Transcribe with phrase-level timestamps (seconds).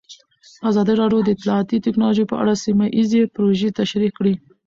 [0.69, 4.33] ازادي راډیو د اطلاعاتی تکنالوژي په اړه سیمه ییزې پروژې تشریح کړې.